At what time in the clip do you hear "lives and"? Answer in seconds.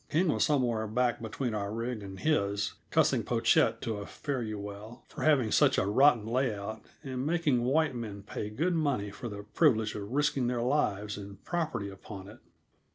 10.63-11.45